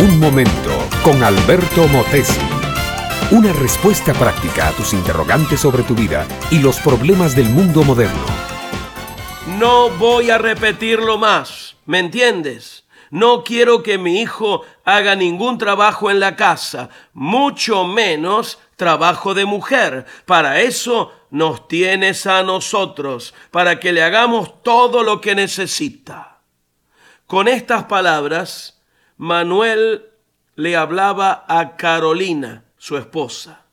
[0.00, 0.70] Un momento
[1.02, 2.38] con Alberto Motesi.
[3.32, 8.24] Una respuesta práctica a tus interrogantes sobre tu vida y los problemas del mundo moderno.
[9.58, 12.84] No voy a repetirlo más, ¿me entiendes?
[13.10, 19.46] No quiero que mi hijo haga ningún trabajo en la casa, mucho menos trabajo de
[19.46, 20.06] mujer.
[20.26, 26.38] Para eso nos tienes a nosotros, para que le hagamos todo lo que necesita.
[27.26, 28.77] Con estas palabras,
[29.18, 30.06] Manuel
[30.54, 33.66] le hablaba a Carolina, su esposa.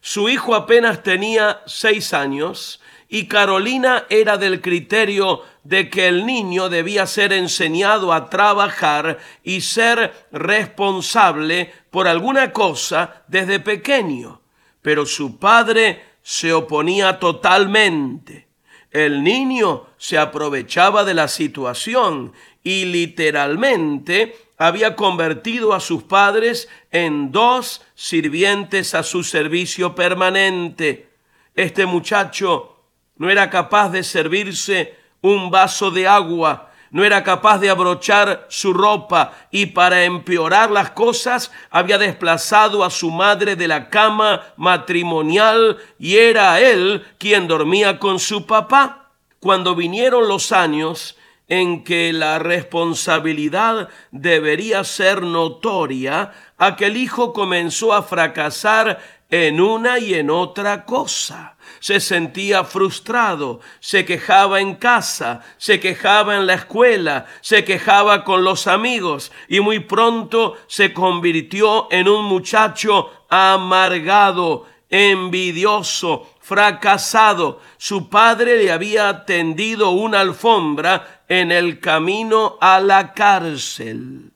[0.00, 6.68] Su hijo apenas tenía seis años y Carolina era del criterio de que el niño
[6.68, 14.42] debía ser enseñado a trabajar y ser responsable por alguna cosa desde pequeño.
[14.80, 18.46] Pero su padre se oponía totalmente.
[18.92, 22.32] El niño se aprovechaba de la situación
[22.62, 31.10] y literalmente había convertido a sus padres en dos sirvientes a su servicio permanente.
[31.54, 32.76] Este muchacho
[33.16, 38.72] no era capaz de servirse un vaso de agua, no era capaz de abrochar su
[38.72, 45.78] ropa y para empeorar las cosas había desplazado a su madre de la cama matrimonial
[45.98, 49.10] y era él quien dormía con su papá.
[49.40, 51.16] Cuando vinieron los años,
[51.48, 58.98] en que la responsabilidad debería ser notoria, aquel hijo comenzó a fracasar
[59.30, 61.56] en una y en otra cosa.
[61.80, 68.44] Se sentía frustrado, se quejaba en casa, se quejaba en la escuela, se quejaba con
[68.44, 77.60] los amigos y muy pronto se convirtió en un muchacho amargado, envidioso, fracasado.
[77.76, 84.30] Su padre le había tendido una alfombra en el camino a la cárcel.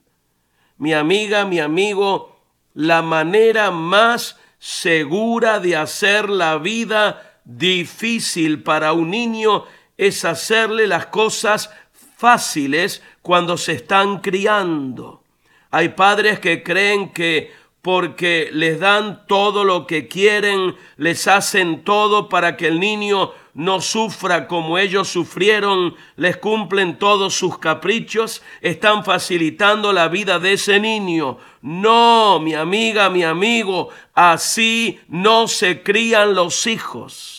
[0.77, 2.41] Mi amiga, mi amigo,
[2.73, 9.63] la manera más segura de hacer la vida difícil para un niño
[9.97, 11.69] es hacerle las cosas
[12.17, 15.23] fáciles cuando se están criando.
[15.71, 22.27] Hay padres que creen que porque les dan todo lo que quieren, les hacen todo
[22.27, 29.03] para que el niño no sufra como ellos sufrieron, les cumplen todos sus caprichos, están
[29.03, 31.37] facilitando la vida de ese niño.
[31.61, 37.38] No, mi amiga, mi amigo, así no se crían los hijos.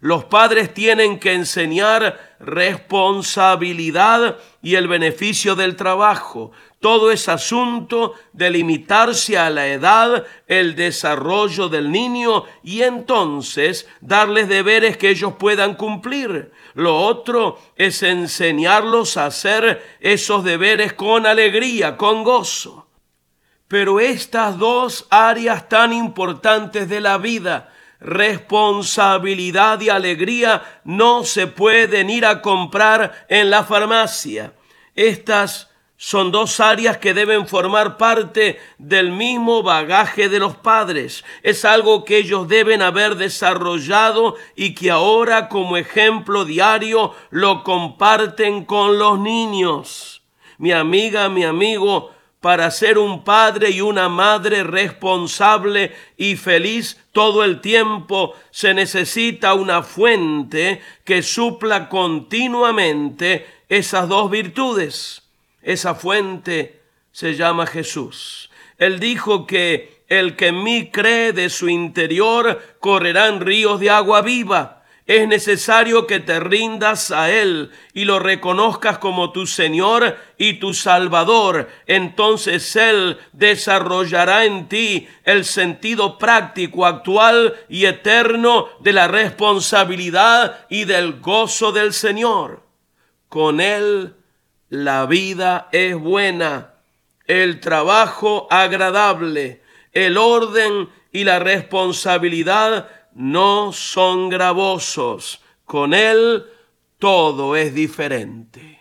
[0.00, 6.52] Los padres tienen que enseñar responsabilidad y el beneficio del trabajo.
[6.80, 14.48] Todo es asunto de limitarse a la edad, el desarrollo del niño y entonces darles
[14.48, 16.50] deberes que ellos puedan cumplir.
[16.72, 22.86] Lo otro es enseñarlos a hacer esos deberes con alegría, con gozo.
[23.68, 32.10] Pero estas dos áreas tan importantes de la vida, responsabilidad y alegría, no se pueden
[32.10, 34.54] ir a comprar en la farmacia.
[34.94, 35.70] Estas
[36.02, 41.26] son dos áreas que deben formar parte del mismo bagaje de los padres.
[41.42, 48.64] Es algo que ellos deben haber desarrollado y que ahora como ejemplo diario lo comparten
[48.64, 50.22] con los niños.
[50.56, 57.44] Mi amiga, mi amigo, para ser un padre y una madre responsable y feliz todo
[57.44, 65.22] el tiempo se necesita una fuente que supla continuamente esas dos virtudes.
[65.62, 66.80] Esa fuente
[67.12, 68.50] se llama Jesús.
[68.78, 74.22] Él dijo que el que en mí cree de su interior correrán ríos de agua
[74.22, 74.79] viva.
[75.06, 80.72] Es necesario que te rindas a Él y lo reconozcas como tu Señor y tu
[80.72, 81.68] Salvador.
[81.86, 90.84] Entonces Él desarrollará en ti el sentido práctico, actual y eterno de la responsabilidad y
[90.84, 92.62] del gozo del Señor.
[93.28, 94.14] Con Él
[94.68, 96.74] la vida es buena,
[97.26, 99.62] el trabajo agradable,
[99.92, 105.40] el orden y la responsabilidad no son gravosos.
[105.64, 106.44] Con Él
[106.98, 108.80] todo es diferente.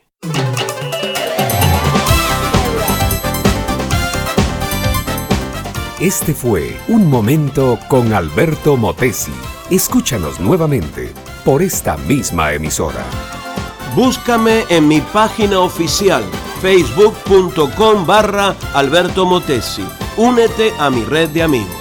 [6.00, 9.34] Este fue Un Momento con Alberto Motesi.
[9.70, 11.12] Escúchanos nuevamente
[11.44, 13.04] por esta misma emisora.
[13.96, 16.24] Búscame en mi página oficial
[16.62, 19.86] facebook.com barra Alberto Motesi.
[20.16, 21.79] Únete a mi red de amigos.